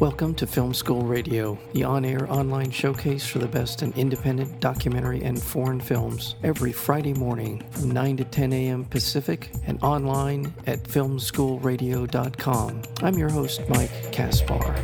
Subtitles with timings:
[0.00, 4.60] Welcome to Film School Radio, the on air online showcase for the best in independent
[4.60, 8.84] documentary and foreign films, every Friday morning from 9 to 10 a.m.
[8.84, 12.82] Pacific and online at filmschoolradio.com.
[13.02, 14.76] I'm your host, Mike Kaspar.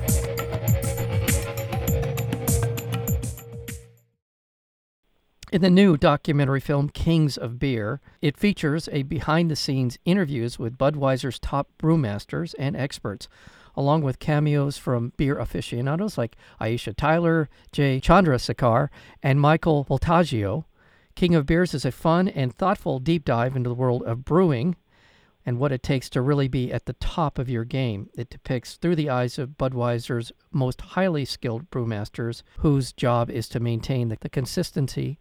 [5.52, 10.58] In the new documentary film Kings of Beer, it features a behind the scenes interviews
[10.58, 13.28] with Budweiser's top brewmasters and experts,
[13.76, 18.88] along with cameos from beer aficionados like Aisha Tyler, Jay Chandrasekhar,
[19.22, 20.64] and Michael Voltaggio.
[21.14, 24.76] King of Beers is a fun and thoughtful deep dive into the world of brewing
[25.44, 28.08] and what it takes to really be at the top of your game.
[28.14, 33.60] It depicts through the eyes of Budweiser's most highly skilled brewmasters, whose job is to
[33.60, 35.18] maintain the, the consistency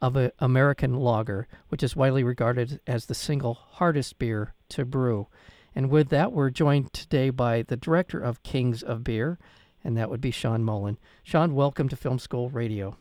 [0.00, 5.26] of an American lager, which is widely regarded as the single hardest beer to brew.
[5.74, 9.38] And with that, we're joined today by the director of Kings of Beer,
[9.84, 10.98] and that would be Sean Mullin.
[11.22, 12.96] Sean, welcome to Film School Radio.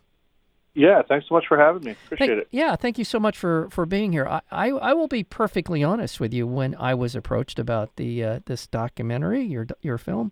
[0.76, 1.92] Yeah, thanks so much for having me.
[2.06, 2.48] Appreciate Thank- it.
[2.52, 4.28] Yeah, thank you so much for, for being here.
[4.28, 6.46] I, I, I will be perfectly honest with you.
[6.46, 10.32] When I was approached about the uh, this documentary, your your film,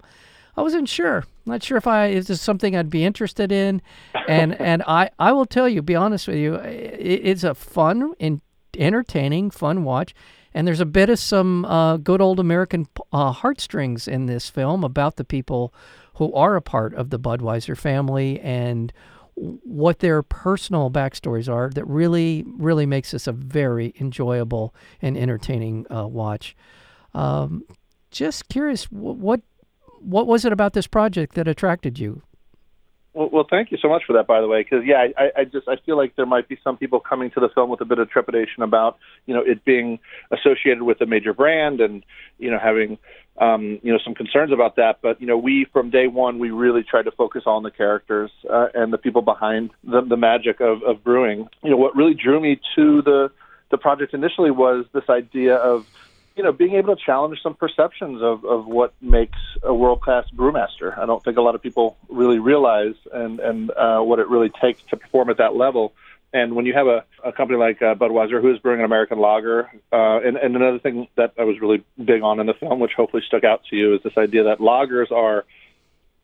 [0.56, 1.26] I wasn't sure.
[1.46, 3.82] Not sure if I is this something I'd be interested in,
[4.28, 8.14] and and I, I will tell you, be honest with you, it, it's a fun
[8.20, 8.40] and
[8.78, 10.14] entertaining, fun watch.
[10.54, 14.84] And there's a bit of some uh, good old American uh, heartstrings in this film
[14.84, 15.74] about the people
[16.16, 18.92] who are a part of the Budweiser family and
[19.36, 25.86] what their personal backstories are that really, really makes this a very enjoyable and entertaining
[25.92, 26.56] uh, watch.
[27.14, 27.64] Um,
[28.10, 29.42] just curious, wh- what
[30.00, 32.22] what was it about this project that attracted you?
[33.18, 34.62] Well, well, thank you so much for that, by the way.
[34.62, 37.40] Because yeah, I, I just I feel like there might be some people coming to
[37.40, 39.98] the film with a bit of trepidation about you know it being
[40.32, 42.04] associated with a major brand and
[42.38, 43.00] you know having
[43.42, 45.00] um, you know some concerns about that.
[45.02, 48.30] But you know we from day one we really tried to focus on the characters
[48.48, 51.50] uh, and the people behind the, the magic of, of brewing.
[51.64, 53.32] You know what really drew me to the
[53.72, 55.88] the project initially was this idea of
[56.38, 60.26] you know, being able to challenge some perceptions of, of what makes a world class
[60.34, 60.98] brewmaster.
[60.98, 64.52] I don't think a lot of people really realize and and uh, what it really
[64.62, 65.94] takes to perform at that level.
[66.34, 69.18] And when you have a, a company like uh, Budweiser who is brewing an American
[69.18, 72.80] lager, uh, and, and another thing that I was really big on in the film,
[72.80, 75.46] which hopefully stuck out to you, is this idea that lagers are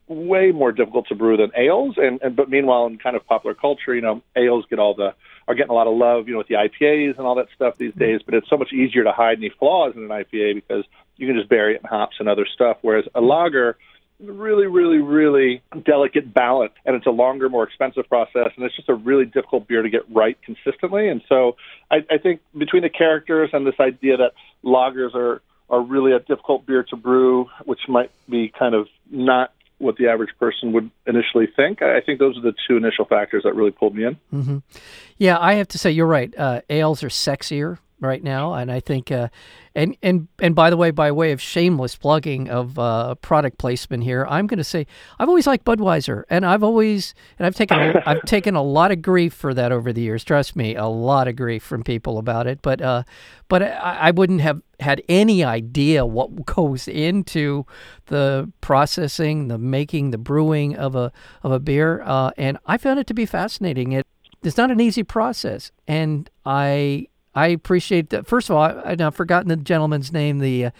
[0.07, 1.95] way more difficult to brew than ales.
[1.97, 5.13] And, and but meanwhile, in kind of popular culture, you know, ales get all the
[5.47, 7.77] are getting a lot of love, you know, with the IPAs and all that stuff
[7.77, 7.99] these mm-hmm.
[7.99, 8.21] days.
[8.23, 10.85] But it's so much easier to hide any flaws in an IPA because
[11.17, 12.77] you can just bury it in hops and other stuff.
[12.81, 13.27] Whereas a mm-hmm.
[13.27, 13.77] lager,
[14.19, 18.89] really, really, really delicate balance, and it's a longer, more expensive process, and it's just
[18.89, 21.09] a really difficult beer to get right consistently.
[21.09, 21.57] And so,
[21.91, 24.33] I, I think between the characters and this idea that
[24.63, 29.51] lagers are are really a difficult beer to brew, which might be kind of not
[29.83, 31.81] what the average person would initially think.
[31.81, 34.17] I think those are the two initial factors that really pulled me in.
[34.33, 34.57] Mm-hmm.
[35.17, 36.33] Yeah, I have to say you're right.
[36.37, 39.29] Uh, ales are sexier right now, and I think, uh,
[39.75, 44.03] and and and by the way, by way of shameless plugging of uh, product placement
[44.03, 44.85] here, I'm going to say
[45.19, 48.91] I've always liked Budweiser, and I've always and I've taken a, I've taken a lot
[48.91, 50.23] of grief for that over the years.
[50.23, 52.61] Trust me, a lot of grief from people about it.
[52.61, 53.03] But uh,
[53.47, 57.65] but I, I wouldn't have had any idea what goes into
[58.07, 62.99] the processing, the making, the brewing of a of a beer, uh, and I found
[62.99, 63.93] it to be fascinating.
[63.93, 64.05] It
[64.43, 68.27] it's not an easy process, and I I appreciate that.
[68.27, 70.39] First of all, I, I've forgotten the gentleman's name.
[70.39, 70.71] The uh,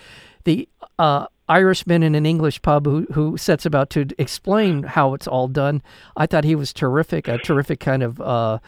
[0.44, 0.68] the
[1.00, 5.48] uh, Irishman in an English pub who who sets about to explain how it's all
[5.48, 5.82] done.
[6.16, 7.28] I thought he was terrific.
[7.28, 8.60] A terrific kind of uh,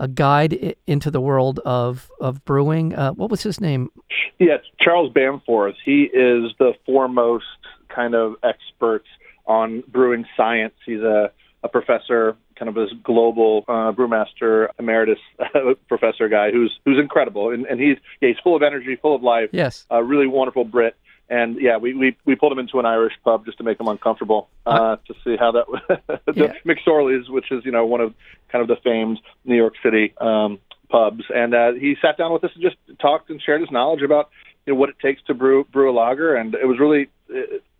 [0.00, 2.94] a guide into the world of of brewing.
[2.94, 3.90] Uh, what was his name?
[4.38, 5.74] Yeah, Charles Bamforth.
[5.84, 7.44] He is the foremost
[7.88, 9.04] kind of expert
[9.46, 10.74] on brewing science.
[10.84, 11.30] He's a
[11.64, 15.18] a professor, kind of this global uh, brewmaster emeritus
[15.88, 19.22] professor guy who's who's incredible, and, and he's yeah, he's full of energy, full of
[19.22, 19.48] life.
[19.52, 20.94] Yes, a really wonderful Brit.
[21.30, 23.88] And yeah, we, we we pulled him into an Irish pub just to make him
[23.88, 25.64] uncomfortable uh, to see how that
[26.26, 26.52] the Yeah.
[26.66, 28.12] McSorley's, which is you know one of
[28.52, 30.58] kind of the famed New York City um,
[30.90, 34.02] pubs, and uh, he sat down with us and just talked and shared his knowledge
[34.02, 34.28] about
[34.66, 37.23] you know what it takes to brew brew a lager, and it was really uh,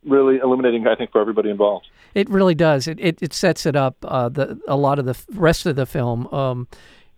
[0.04, 1.86] really illuminating, I think, for everybody involved.
[2.14, 2.86] It really does.
[2.86, 3.96] It it, it sets it up.
[4.02, 6.68] Uh, the a lot of the rest of the film um,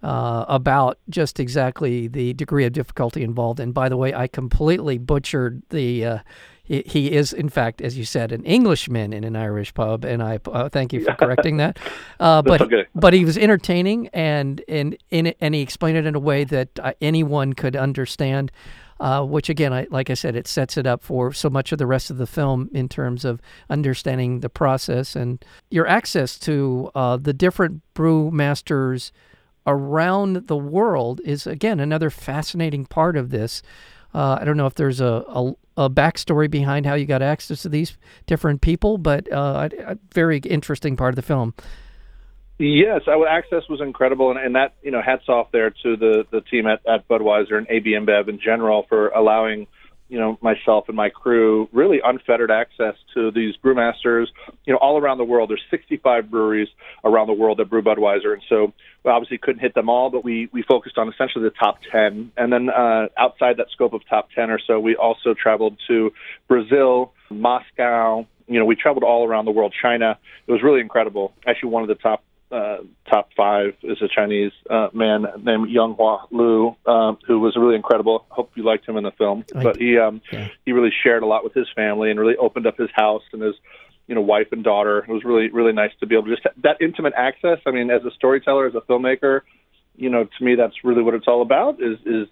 [0.02, 3.60] uh, about just exactly the degree of difficulty involved.
[3.60, 6.18] And by the way, I completely butchered the uh,
[6.66, 10.20] he, he is, in fact, as you said, an Englishman in an Irish pub, and
[10.20, 11.78] I uh, thank you for correcting that.
[12.18, 12.86] Uh, but okay.
[12.94, 16.68] but he was entertaining, and and in and he explained it in a way that
[16.80, 18.50] uh, anyone could understand.
[18.98, 21.76] Uh, which again, I, like I said, it sets it up for so much of
[21.76, 26.90] the rest of the film in terms of understanding the process and your access to
[26.94, 29.10] uh, the different brewmasters
[29.66, 33.62] around the world is again another fascinating part of this.
[34.14, 37.62] Uh, I don't know if there's a, a, a backstory behind how you got access
[37.62, 41.52] to these different people, but uh, a, a very interesting part of the film.
[42.58, 46.40] Yes, access was incredible, and, and that you know, hats off there to the the
[46.40, 49.66] team at, at Budweiser and AB InBev in general for allowing
[50.08, 54.26] you know myself and my crew really unfettered access to these brewmasters.
[54.64, 56.68] You know all around the world there's 65 breweries
[57.04, 58.72] around the world that brew budweiser and so
[59.04, 62.30] we obviously couldn't hit them all but we we focused on essentially the top 10
[62.36, 66.12] and then uh, outside that scope of top 10 or so we also traveled to
[66.46, 69.74] brazil moscow you know we traveled all around the world.
[69.80, 71.32] China it was really incredible.
[71.46, 72.22] Actually one of the top
[72.56, 72.78] uh,
[73.10, 78.24] top five is a Chinese uh, man named Yonghua Lu, um, who was really incredible.
[78.30, 80.48] Hope you liked him in the film, I but he um, yeah.
[80.64, 83.42] he really shared a lot with his family and really opened up his house and
[83.42, 83.54] his
[84.06, 85.00] you know wife and daughter.
[85.00, 87.58] It was really really nice to be able to just that intimate access.
[87.66, 89.42] I mean, as a storyteller, as a filmmaker,
[89.94, 92.28] you know, to me that's really what it's all about is is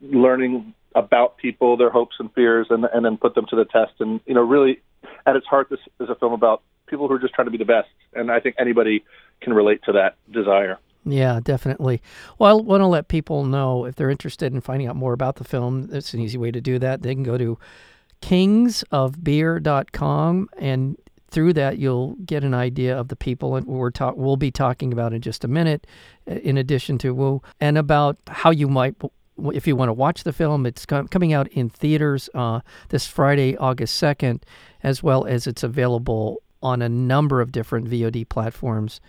[0.00, 3.94] learning about people, their hopes and fears, and and then put them to the test.
[3.98, 4.80] And you know, really,
[5.26, 7.58] at its heart, this is a film about people who are just trying to be
[7.58, 7.88] the best.
[8.14, 9.04] And I think anybody
[9.40, 10.78] can relate to that desire.
[11.04, 12.02] Yeah, definitely.
[12.38, 15.36] Well, I want to let people know if they're interested in finding out more about
[15.36, 15.88] the film.
[15.92, 17.02] It's an easy way to do that.
[17.02, 17.56] They can go to
[18.22, 20.96] kingsofbeer.com and
[21.28, 24.90] through that you'll get an idea of the people and we're talk we'll be talking
[24.92, 25.86] about in just a minute
[26.26, 28.94] in addition to Woo and about how you might
[29.52, 33.54] if you want to watch the film it's coming out in theaters uh, this Friday
[33.58, 34.44] August 2nd
[34.82, 39.00] as well as it's available on a number of different VOD platforms.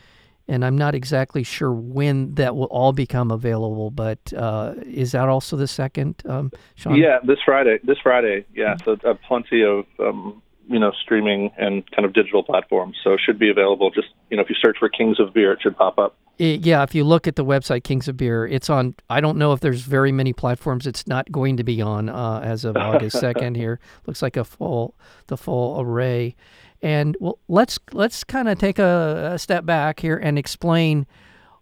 [0.49, 5.27] And I'm not exactly sure when that will all become available, but uh, is that
[5.27, 6.95] also the second, um, Sean?
[6.95, 7.79] Yeah, this Friday.
[7.83, 8.77] This Friday, yeah.
[8.85, 12.97] So uh, plenty of um, you know streaming and kind of digital platforms.
[13.03, 13.89] So it should be available.
[13.91, 16.15] Just you know, if you search for Kings of Beer, it should pop up.
[16.39, 18.95] Yeah, if you look at the website Kings of Beer, it's on.
[19.09, 20.85] I don't know if there's very many platforms.
[20.85, 23.55] It's not going to be on uh, as of August second.
[23.55, 24.95] Here looks like a full
[25.27, 26.35] the full array.
[26.81, 31.07] And well, let's let's kind of take a, a, step back here and explain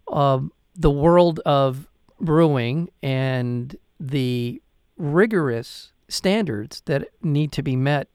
[0.08, 0.40] uh,
[0.74, 1.88] the world of
[2.20, 4.60] brewing and the
[4.98, 8.08] rigorous standards that need to be met,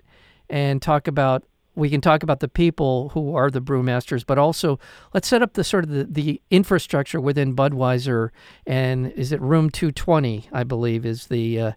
[0.49, 1.43] and talk about.
[1.73, 4.77] We can talk about the people who are the brewmasters, but also
[5.13, 8.31] let's set up the sort of the, the infrastructure within Budweiser.
[8.67, 10.49] And is it Room 220?
[10.51, 11.71] I believe is the uh,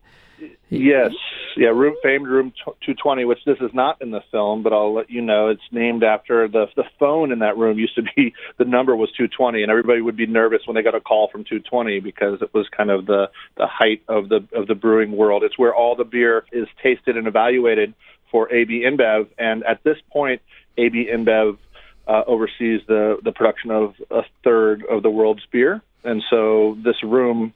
[0.69, 1.13] Yes,
[1.57, 5.11] yeah, room famed room 220, which this is not in the film, but I'll let
[5.11, 8.65] you know it's named after the the phone in that room used to be the
[8.65, 12.01] number was 220, and everybody would be nervous when they got a call from 220
[12.01, 15.43] because it was kind of the the height of the of the brewing world.
[15.43, 17.95] It's where all the beer is tasted and evaluated
[18.31, 20.43] for AB InBev, and at this point,
[20.77, 21.59] AB InBev
[22.07, 27.03] uh, oversees the the production of a third of the world's beer, and so this
[27.03, 27.53] room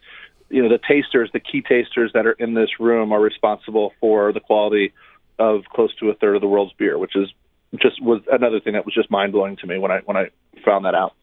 [0.51, 4.33] you know the tasters, the key tasters that are in this room are responsible for
[4.33, 4.93] the quality
[5.39, 7.29] of close to a third of the world's beer, which is
[7.81, 10.31] just was another thing that was just mind blowing to me when I when I
[10.65, 11.15] found that out.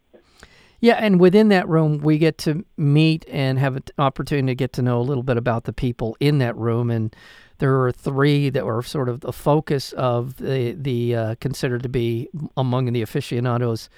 [0.81, 4.73] Yeah, and within that room, we get to meet and have an opportunity to get
[4.73, 6.91] to know a little bit about the people in that room.
[6.91, 7.15] And
[7.57, 11.89] there are three that were sort of the focus of the the uh, considered to
[11.89, 13.89] be among the aficionados,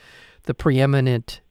[0.44, 1.42] the preeminent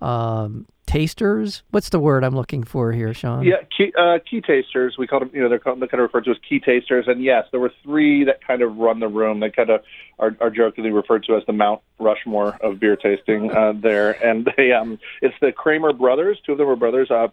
[0.00, 1.62] um, tasters.
[1.70, 3.44] What's the word I'm looking for here, Sean?
[3.44, 4.96] Yeah, key, uh, key tasters.
[4.98, 5.30] We call them.
[5.32, 7.06] You know, they're, called, they're kind of referred to as key tasters.
[7.08, 9.40] And yes, there were three that kind of run the room.
[9.40, 9.82] They kind of
[10.18, 14.10] are, are jokingly referred to as the Mount Rushmore of beer tasting uh, there.
[14.24, 16.38] And they, um, it's the Kramer brothers.
[16.44, 17.28] Two of them were brothers, uh,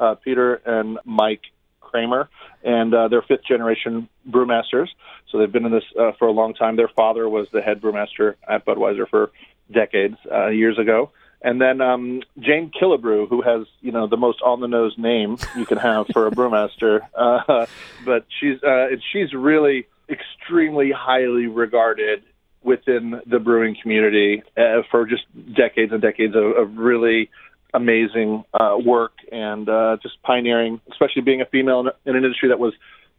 [0.00, 1.42] uh, Peter and Mike
[1.80, 2.28] Kramer,
[2.64, 4.88] and uh, they're fifth generation brewmasters.
[5.30, 6.74] So they've been in this uh, for a long time.
[6.74, 9.30] Their father was the head brewmaster at Budweiser for
[9.70, 11.12] decades, uh, years ago.
[11.44, 15.36] And then um, Jane Killebrew, who has you know the most on the nose name
[15.54, 17.66] you can have for a brewmaster, uh,
[18.04, 22.22] but she's uh, she's really extremely highly regarded
[22.62, 25.24] within the brewing community uh, for just
[25.54, 27.28] decades and decades of, of really
[27.74, 32.48] amazing uh, work and uh, just pioneering, especially being a female in, in an industry
[32.48, 32.72] that was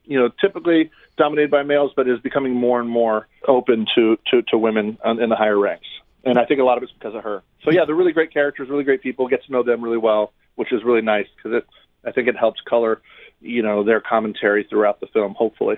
[0.04, 4.42] you know typically dominated by males, but is becoming more and more open to to,
[4.48, 5.86] to women in the higher ranks
[6.26, 7.44] and I think a lot of it's because of her.
[7.64, 9.28] So yeah, they're really great characters, really great people.
[9.28, 11.66] Get to know them really well, which is really nice because it.
[12.08, 13.02] I think it helps color,
[13.42, 15.34] you know, their commentary throughout the film.
[15.34, 15.78] Hopefully.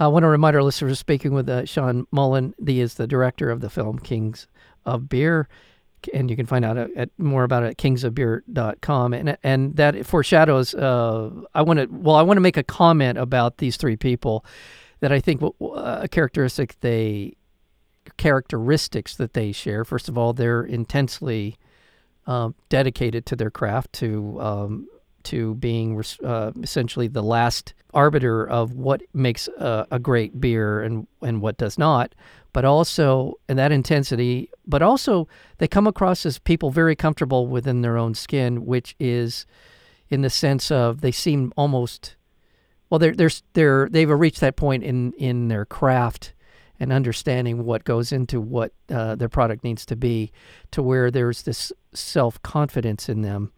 [0.00, 3.50] I want to remind our listeners, speaking with uh, Sean Mullin, he is the director
[3.50, 4.46] of the film Kings
[4.86, 5.48] of Beer,
[6.14, 9.12] and you can find out at, at more about it at kingsofbeer.com.
[9.12, 10.74] And and that foreshadows.
[10.74, 14.44] Uh, I want to well, I want to make a comment about these three people
[15.00, 17.36] that I think uh, a characteristic they
[18.16, 19.84] characteristics that they share.
[19.84, 21.58] First of all, they're intensely
[22.26, 24.88] uh, dedicated to their craft, to um,
[25.24, 31.06] to being uh, essentially the last arbiter of what makes a, a, great beer and
[31.22, 32.14] and what does not.
[32.52, 37.82] But also, and that intensity, but also they come across as people very comfortable within
[37.82, 39.46] their own skin, which is
[40.08, 42.16] in the sense of they seem almost
[42.90, 46.32] well they're they're they're they've reached that point in in their craft
[46.80, 50.32] and understanding what goes into what uh, their product needs to be
[50.70, 53.52] to where there's this self confidence in them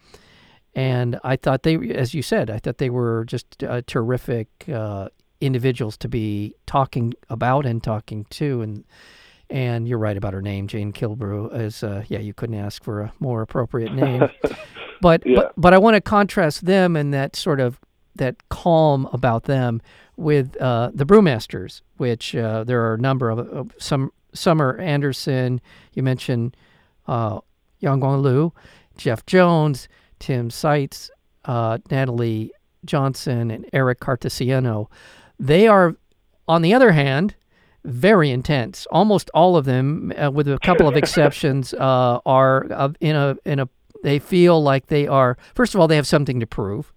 [0.74, 5.08] and I thought they, as you said, I thought they were just uh, terrific uh,
[5.40, 8.62] individuals to be talking about and talking to.
[8.62, 8.84] And
[9.48, 11.58] and you're right about her name, Jane Killebrew.
[11.60, 14.28] Is uh, yeah, you couldn't ask for a more appropriate name.
[15.00, 15.34] but, yeah.
[15.36, 17.80] but but I want to contrast them and that sort of
[18.16, 19.80] that calm about them
[20.16, 25.60] with uh, the brewmasters, which uh, there are a number of some Summer Anderson.
[25.94, 26.56] You mentioned
[27.06, 27.40] uh,
[27.80, 28.52] Yang Guang Lu,
[28.96, 29.88] Jeff Jones.
[30.20, 31.10] Tim Seitz,
[31.46, 32.52] uh, Natalie
[32.84, 34.86] Johnson, and Eric Cartesiano.
[35.40, 35.96] They are,
[36.46, 37.34] on the other hand,
[37.84, 38.86] very intense.
[38.92, 43.36] Almost all of them, uh, with a couple of exceptions, uh, are uh, in a
[43.44, 43.68] in a.
[44.02, 45.36] They feel like they are.
[45.54, 46.92] First of all, they have something to prove,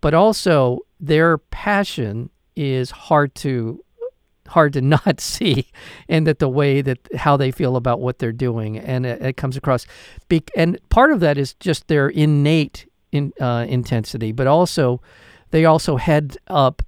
[0.00, 3.82] but also their passion is hard to
[4.48, 5.66] hard to not see
[6.08, 9.36] and that the way that how they feel about what they're doing and it, it
[9.36, 9.86] comes across.
[10.28, 15.00] Be- and part of that is just their innate in, uh, intensity but also
[15.50, 16.82] they also head up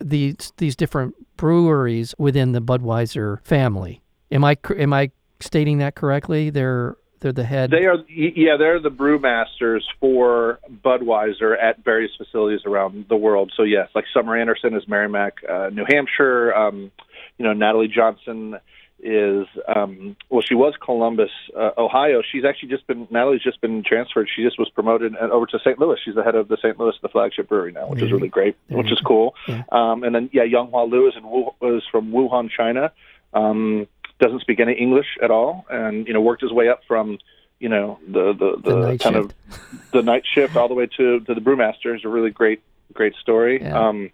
[0.00, 4.02] these these different breweries within the Budweiser family.
[4.30, 6.50] Am i am i stating that correctly?
[6.50, 7.70] They're they're the head.
[7.70, 13.52] They are, yeah, they're the brewmasters for Budweiser at various facilities around the world.
[13.56, 16.54] So yes, like Summer Anderson is Merrimack, uh, New Hampshire.
[16.54, 16.90] Um,
[17.38, 18.58] you know, Natalie Johnson
[19.00, 22.20] is um, well, she was Columbus, uh, Ohio.
[22.30, 24.28] She's actually just been Natalie's just been transferred.
[24.34, 25.78] She just was promoted over to St.
[25.78, 25.98] Louis.
[26.04, 26.78] She's the head of the St.
[26.78, 29.34] Louis, the flagship brewery now, which is really great, which is cool.
[29.46, 29.62] Yeah.
[29.70, 32.92] Um, and then yeah, Yonghua Lu is in Wu, is from Wuhan, China.
[33.32, 33.86] Um,
[34.18, 37.18] doesn't speak any English at all, and you know worked his way up from
[37.58, 39.16] you know the the, the, the kind shift.
[39.16, 42.62] of the night shift all the way to to the brewmaster is a really great
[42.92, 43.60] great story.
[43.62, 43.88] Yeah.
[43.88, 44.10] Um,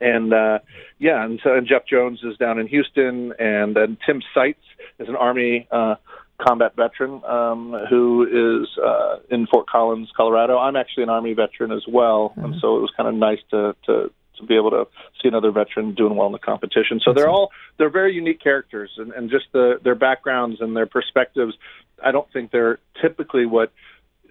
[0.00, 0.58] and uh,
[0.98, 4.58] yeah, and so and Jeff Jones is down in Houston, and then Tim Seitz
[4.98, 5.96] is an Army uh,
[6.40, 10.58] combat veteran um, who is uh, in Fort Collins, Colorado.
[10.58, 12.44] I'm actually an Army veteran as well, mm-hmm.
[12.44, 14.86] and so it was kind of nice to to to be able to
[15.22, 17.00] see another veteran doing well in the competition.
[17.04, 20.86] So they're all they're very unique characters, and, and just the, their backgrounds and their
[20.86, 21.54] perspectives.
[22.02, 23.72] I don't think they're typically what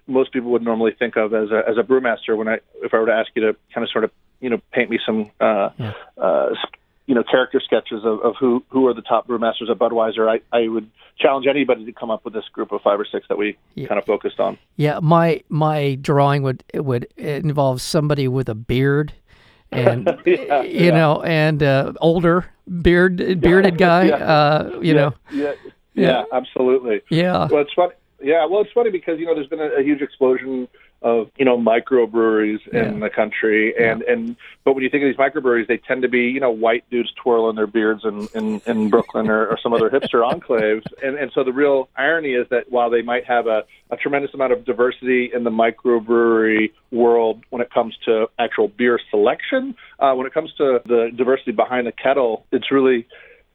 [0.06, 2.36] most people would normally think of as a as a brewmaster.
[2.36, 4.60] When I if I were to ask you to kind of sort of you know
[4.72, 5.92] paint me some uh, yeah.
[6.18, 6.54] uh,
[7.06, 10.40] you know character sketches of, of who who are the top brewmasters at Budweiser, I,
[10.56, 13.38] I would challenge anybody to come up with this group of five or six that
[13.38, 13.86] we yeah.
[13.86, 14.58] kind of focused on.
[14.76, 19.12] Yeah, my my drawing would would involve somebody with a beard
[19.74, 20.90] and yeah, you yeah.
[20.90, 22.46] know, and uh, older
[22.82, 24.04] beard bearded guy.
[24.04, 24.16] yeah.
[24.16, 25.12] uh, you know.
[25.32, 25.52] Yeah,
[25.94, 27.02] yeah, absolutely.
[27.10, 27.48] Yeah.
[27.50, 27.94] Well, it's funny.
[28.22, 30.68] Yeah, well, it's funny because you know there's been a, a huge explosion
[31.04, 32.88] of you know microbreweries yeah.
[32.88, 34.12] in the country, and yeah.
[34.12, 36.88] and but when you think of these microbreweries, they tend to be you know white
[36.90, 41.16] dudes twirling their beards in in, in Brooklyn or, or some other hipster enclaves, and
[41.16, 44.54] and so the real irony is that while they might have a, a tremendous amount
[44.54, 50.26] of diversity in the microbrewery world when it comes to actual beer selection, uh, when
[50.26, 53.06] it comes to the diversity behind the kettle, it's really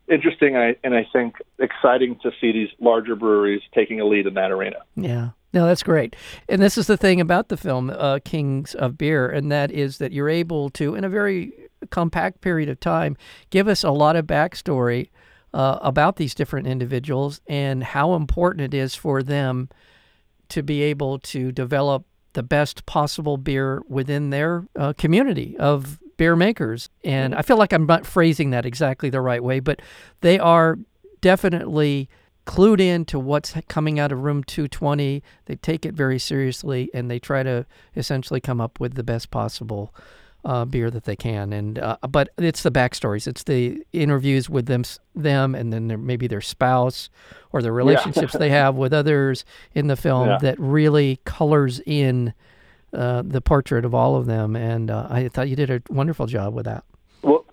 [0.07, 4.51] interesting and I think exciting to see these larger breweries taking a lead in that
[4.51, 4.77] arena.
[4.95, 5.29] Yeah.
[5.51, 6.15] No, that's great.
[6.47, 9.97] And this is the thing about the film, uh, Kings of Beer, and that is
[9.97, 13.17] that you're able to, in a very compact period of time,
[13.49, 15.09] give us a lot of backstory
[15.53, 19.69] uh, about these different individuals and how important it is for them
[20.49, 26.35] to be able to develop the best possible beer within their uh, community of beer
[26.35, 26.89] makers.
[27.03, 29.81] And I feel like I'm not phrasing that exactly the right way, but
[30.21, 30.77] they are
[31.21, 32.09] definitely
[32.49, 35.21] clued in to what's coming out of room 220.
[35.45, 39.29] They take it very seriously and they try to essentially come up with the best
[39.29, 39.93] possible
[40.43, 41.53] uh, beer that they can.
[41.53, 43.27] And uh, but it's the backstories.
[43.27, 47.11] It's the interviews with them, them, and then their, maybe their spouse
[47.51, 48.39] or the relationships yeah.
[48.39, 50.37] they have with others in the film yeah.
[50.41, 52.33] that really colors in
[52.93, 54.55] uh, the portrait of all of them.
[54.55, 56.83] And uh, I thought you did a wonderful job with that.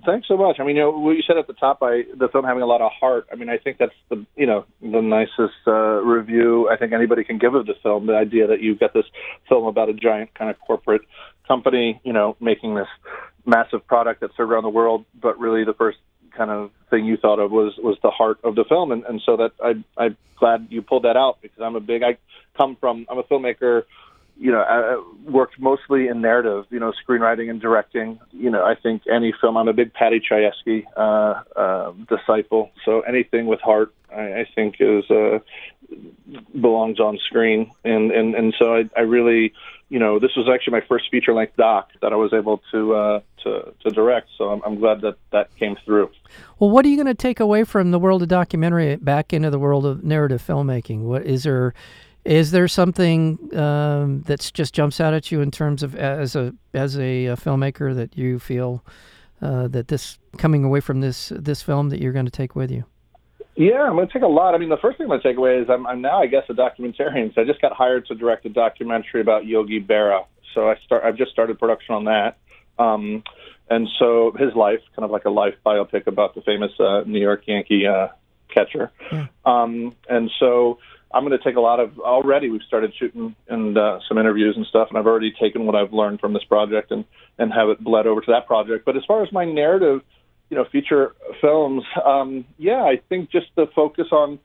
[0.06, 0.56] Thanks so much.
[0.60, 2.66] I mean, you know, what you said at the top, I the film having a
[2.66, 3.26] lot of heart.
[3.32, 7.24] I mean, I think that's the you know the nicest uh, review I think anybody
[7.24, 8.06] can give of the film.
[8.06, 9.04] The idea that you've got this
[9.48, 11.02] film about a giant kind of corporate
[11.48, 12.86] company, you know, making this
[13.44, 15.98] massive product that's served around the world, but really the first
[16.36, 19.20] kind of thing you thought of was was the heart of the film, and and
[19.26, 22.16] so that I I'm glad you pulled that out because I'm a big I
[22.56, 23.82] come from I'm a filmmaker
[24.38, 28.20] you know, I worked mostly in narrative, you know, screenwriting and directing.
[28.32, 32.70] You know, I think any film, I'm a big Paddy Chayefsky uh, uh, disciple.
[32.84, 35.38] So anything with heart, I, I think is uh,
[36.60, 37.70] belongs on screen.
[37.84, 39.54] And, and, and so I, I really,
[39.88, 42.94] you know, this was actually my first feature length doc that I was able to,
[42.94, 44.28] uh, to, to direct.
[44.36, 46.10] So I'm, I'm glad that that came through.
[46.58, 49.48] Well, what are you going to take away from the world of documentary back into
[49.48, 51.02] the world of narrative filmmaking?
[51.04, 51.72] What is there?
[52.26, 56.52] Is there something um, that's just jumps out at you in terms of as a
[56.74, 58.84] as a, filmmaker that you feel
[59.40, 62.72] uh, that this coming away from this this film that you're going to take with
[62.72, 62.84] you?
[63.54, 64.56] Yeah, I'm going to take a lot.
[64.56, 66.26] I mean, the first thing I'm going to take away is I'm, I'm now, I
[66.26, 67.34] guess, a documentarian.
[67.34, 70.26] So I just got hired to direct a documentary about Yogi Berra.
[70.52, 71.04] So I start.
[71.04, 72.38] I've just started production on that.
[72.76, 73.22] Um,
[73.70, 77.20] and so his life, kind of like a life biopic about the famous uh, New
[77.20, 78.08] York Yankee uh,
[78.52, 78.90] catcher.
[79.12, 79.26] Yeah.
[79.44, 80.78] Um, and so
[81.12, 82.50] I'm going to take a lot of already.
[82.50, 85.92] We've started shooting and uh, some interviews and stuff, and I've already taken what I've
[85.92, 87.04] learned from this project and
[87.38, 88.84] and have it bled over to that project.
[88.84, 90.00] But as far as my narrative,
[90.50, 94.38] you know, feature films, um, yeah, I think just the focus on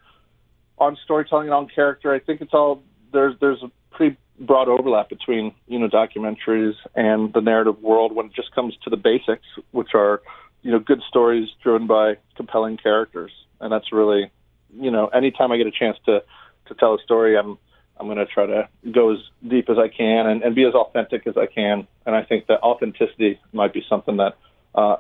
[0.78, 2.14] on storytelling and on character.
[2.14, 7.34] I think it's all there's there's a pretty broad overlap between you know documentaries and
[7.34, 10.22] the narrative world when it just comes to the basics, which are
[10.62, 14.32] you know good stories driven by compelling characters, and that's really
[14.80, 16.24] you know anytime I get a chance to
[16.72, 17.58] to tell a story, I'm
[18.00, 20.74] I'm going to try to go as deep as I can and, and be as
[20.74, 21.88] authentic as I can.
[22.06, 24.38] And I think that authenticity might be something that
[24.74, 24.96] uh,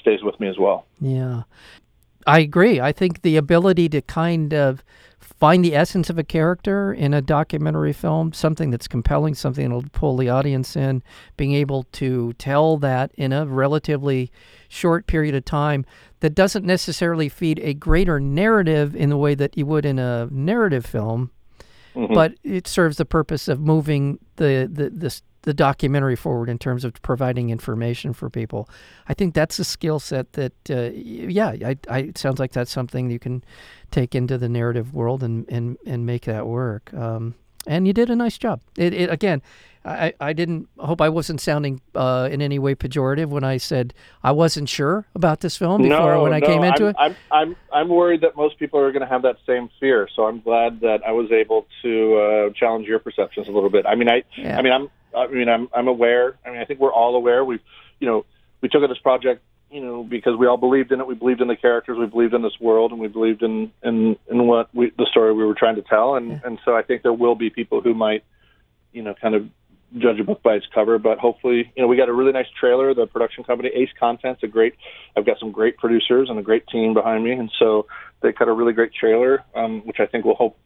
[0.00, 0.84] stays with me as well.
[1.00, 1.44] Yeah,
[2.26, 2.80] I agree.
[2.80, 4.82] I think the ability to kind of
[5.20, 9.88] find the essence of a character in a documentary film, something that's compelling, something that'll
[9.92, 11.02] pull the audience in,
[11.36, 14.30] being able to tell that in a relatively
[14.68, 15.84] short period of time
[16.24, 20.26] that doesn't necessarily feed a greater narrative in the way that you would in a
[20.30, 21.30] narrative film,
[21.94, 22.14] mm-hmm.
[22.14, 26.82] but it serves the purpose of moving the, the, the, the documentary forward in terms
[26.82, 28.70] of providing information for people.
[29.06, 32.72] I think that's a skill set that, uh, yeah, I, I, it sounds like that's
[32.72, 33.44] something you can
[33.90, 36.90] take into the narrative world and, and, and make that work.
[36.94, 37.34] Um,
[37.66, 38.60] and you did a nice job.
[38.76, 39.42] It, it again,
[39.84, 43.92] I, I didn't hope I wasn't sounding uh, in any way pejorative when I said
[44.22, 46.96] I wasn't sure about this film before no, when I no, came into I'm, it.
[46.98, 50.08] I'm I'm I'm worried that most people are going to have that same fear.
[50.16, 53.84] So I'm glad that I was able to uh, challenge your perceptions a little bit.
[53.86, 54.58] I mean, I yeah.
[54.58, 56.38] I mean I'm I mean I'm I'm aware.
[56.46, 57.44] I mean I think we're all aware.
[57.44, 57.62] We've
[58.00, 58.24] you know
[58.62, 59.42] we took on this project
[59.74, 61.06] you know because we all believed in it.
[61.06, 61.98] We believed in the characters.
[61.98, 65.34] We believed in this world, and we believed in in in what we, the story
[65.34, 66.14] we were trying to tell.
[66.14, 66.40] And yeah.
[66.44, 68.22] and so I think there will be people who might
[68.92, 69.48] you know kind of
[69.98, 72.48] judge a book by its cover, but hopefully, you know, we got a really nice
[72.58, 72.94] trailer.
[72.94, 74.74] The production company Ace Content's a great.
[75.16, 77.86] I've got some great producers and a great team behind me, and so
[78.22, 80.56] they cut a really great trailer, um, which I think will hope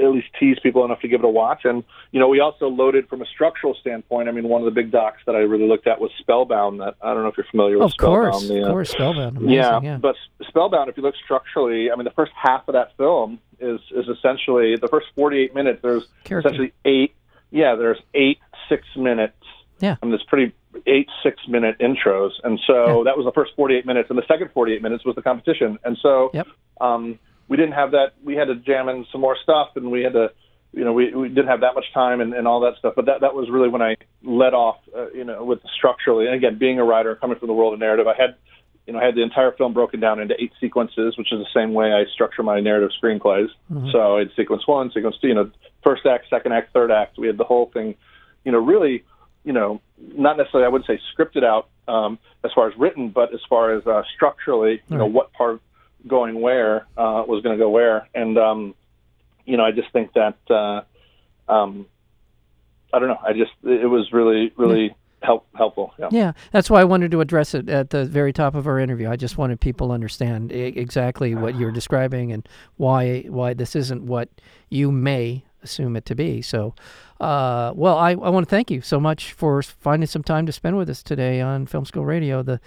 [0.00, 1.64] at least tease people enough to give it a watch.
[1.64, 4.28] And you know, we also loaded from a structural standpoint.
[4.28, 6.80] I mean, one of the big docs that I really looked at was Spellbound.
[6.80, 7.86] That I don't know if you're familiar with.
[7.86, 9.36] Of Spellbound, course, the, uh, of course, Spellbound.
[9.36, 10.16] Amazing, yeah, yeah, but
[10.48, 10.88] Spellbound.
[10.88, 14.76] If you look structurally, I mean, the first half of that film is is essentially
[14.76, 15.80] the first 48 minutes.
[15.82, 16.48] There's Character.
[16.48, 17.14] essentially eight.
[17.50, 19.34] Yeah, there's eight six minutes.
[19.80, 19.96] Yeah.
[20.02, 20.52] I mean, this pretty
[20.86, 23.04] eight six minute intros, and so yeah.
[23.04, 25.98] that was the first 48 minutes, and the second 48 minutes was the competition, and
[26.00, 26.46] so yep.
[26.80, 27.18] um,
[27.50, 28.12] we didn't have that.
[28.24, 30.32] We had to jam in some more stuff, and we had to,
[30.72, 32.94] you know, we, we didn't have that much time and, and all that stuff.
[32.96, 36.24] But that that was really when I let off, uh, you know, with structurally.
[36.26, 38.36] And again, being a writer, coming from the world of narrative, I had.
[38.86, 41.46] You know, I had the entire film broken down into eight sequences, which is the
[41.54, 43.46] same way I structure my narrative screenplays.
[43.70, 43.90] Mm-hmm.
[43.92, 45.50] So I had sequence one, sequence two, you know,
[45.84, 47.16] first act, second act, third act.
[47.16, 47.94] We had the whole thing
[48.44, 49.04] you know, really,
[49.44, 53.34] you know, not necessarily I wouldn't say scripted out um, as far as written, but
[53.34, 55.60] as far as uh, structurally, you know, what part
[56.06, 58.74] going where uh, was going to go where, and um,
[59.44, 60.82] you know, I just think that uh,
[61.52, 61.86] um,
[62.92, 64.94] I don't know, I just it was really, really.
[65.22, 65.92] Help, helpful.
[65.98, 66.08] Yeah.
[66.10, 69.10] yeah, that's why I wanted to address it at the very top of our interview.
[69.10, 74.02] I just wanted people to understand exactly what you're describing and why why this isn't
[74.06, 74.30] what
[74.70, 76.40] you may assume it to be.
[76.40, 76.74] So,
[77.20, 80.52] uh, well, I, I want to thank you so much for finding some time to
[80.52, 82.42] spend with us today on Film School Radio.
[82.42, 82.58] The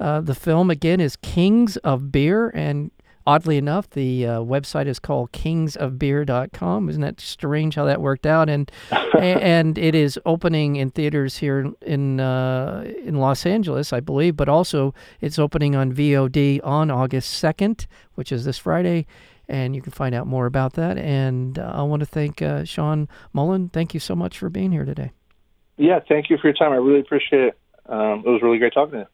[0.00, 2.90] uh, the film again is Kings of Beer, and
[3.26, 6.88] oddly enough, the uh, website is called kingsofbeer.com.
[6.88, 8.48] Isn't that strange how that worked out?
[8.48, 8.70] And
[9.18, 14.48] and it is opening in theaters here in uh, in Los Angeles, I believe, but
[14.48, 19.06] also it's opening on VOD on August 2nd, which is this Friday.
[19.46, 20.96] And you can find out more about that.
[20.96, 23.68] And uh, I want to thank uh, Sean Mullin.
[23.68, 25.12] Thank you so much for being here today.
[25.76, 26.72] Yeah, thank you for your time.
[26.72, 27.58] I really appreciate it.
[27.86, 29.13] Um, it was really great talking to you.